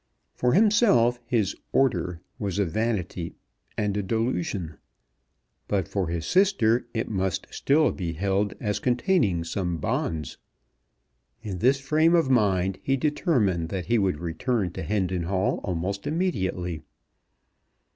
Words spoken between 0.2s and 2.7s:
For himself his "order" was a